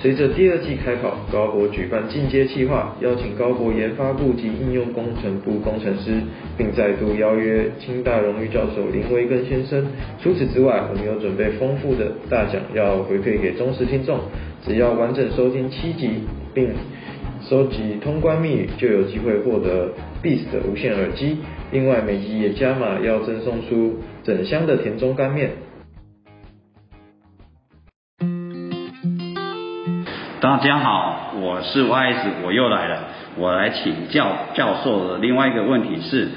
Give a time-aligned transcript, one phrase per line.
[0.00, 6.22] 随着第二季开跑，高博举办进阶计划，邀请高博研发部及应用工程部工程师，
[6.56, 9.84] 并再度邀约清大荣誉教授林维根先生。
[10.22, 14.20] 除此之外，我们有准备丰富的大奖要回馈给忠实听众，
[14.64, 16.10] 只要完整收听七集，
[16.54, 16.70] 并
[17.42, 19.92] 收集通关密语，就有机会获得
[20.22, 21.38] Beats 的无线耳机。
[21.72, 25.50] 另外，每集也加码要赠送出整箱的田中干面。
[30.40, 33.08] 大家好，我是 YS，我又来了。
[33.36, 36.28] 我来请教教授的另外一个问题是，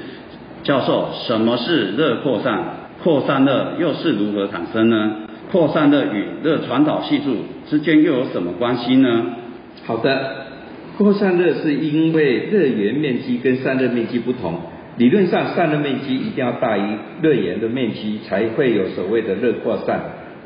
[0.63, 2.63] 教授，什么是热扩散？
[3.03, 5.11] 扩散热又是如何产生呢？
[5.51, 9.23] 扩散热与热传导系数之间又有什么关系呢？
[9.85, 10.47] 好的，
[10.97, 14.61] 扩散热是因为热源面积跟散热面积不同，
[14.97, 19.99] 理论上散热面积一定要大于热源的面积，才会有所谓的热扩散。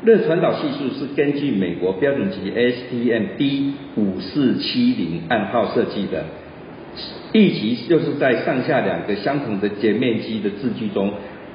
[0.04, 6.24] 热传导系数是根据美国标准级 STM D 五四七零暗号设计的
[7.32, 11.12] 一级就是在上下两个相同的截面积的字距中，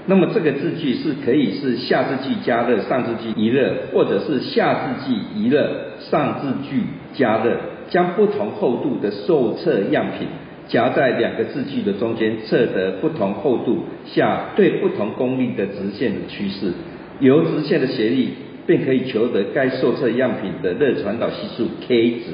[0.07, 6.81] 那么这个字距是可以是下字距加热，上字距一热，或者是下字距一热，上字距
[7.13, 7.57] 加热，
[7.89, 10.27] 将不同厚度的受测样品
[10.67, 16.73] 夹在两个字距的中间，测得不同厚度下对不同功率的直线的趋势。
[17.21, 18.27] 由直线的斜率，
[18.67, 22.25] 便可以求得该受测样品的热传导系数 K 值。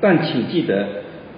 [0.00, 0.86] 但请记得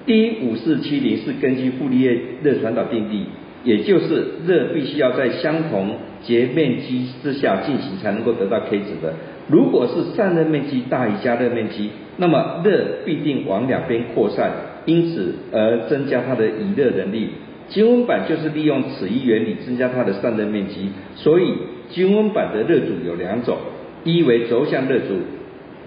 [0.07, 3.25] ，D 五四七零是根据傅立叶热传导定律，
[3.65, 9.15] 也就是热必须要在相同截面积之下进行，才能够得到 K 值的。
[9.49, 14.53] 如果是散热面积大于加热面积，那么热必定往两边扩散，
[14.85, 17.31] 因此而增加它的以热能力。
[17.73, 21.55] 均温板就是利用此一原理增加它的散热面积，所以。
[21.91, 23.59] 均温板的热阻有两种，
[24.03, 25.09] 一为轴向热阻，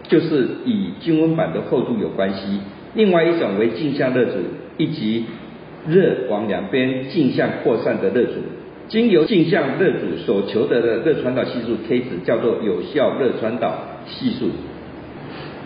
[0.04, 2.60] 就是与均温板的厚度有关系；
[2.94, 4.34] 另外一种为径向热阻，
[4.78, 5.26] 以及
[5.88, 8.34] 热往两边径向扩散的热阻。
[8.88, 13.74] 经由径向热阻所求得的热传导系数 K 值叫做有效热传导
[14.06, 14.52] 系数。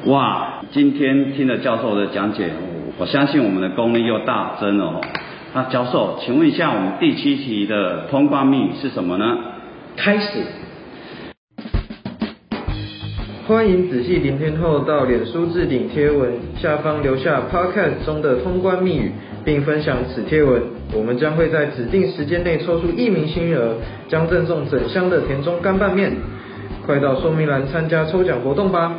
[0.09, 2.49] 哇，今天听了教授的讲解，
[2.97, 5.01] 我相信我们的功力又大增了。
[5.51, 9.35] 那教授，请问一下，我们第七题的通关密语是什么呢？
[9.97, 10.27] 开始，
[13.47, 19.11] 欢迎仔细聆听后到脸书置顶贴文下方留下 Podcast 中的通关密语，
[19.43, 20.61] 并分享此贴文，
[20.93, 23.73] 我们将会在指定时间内抽出一名幸运儿，
[24.07, 26.11] 将赠送整箱的田中干拌面。
[26.85, 28.93] 快到说明栏参加抽奖活动吧！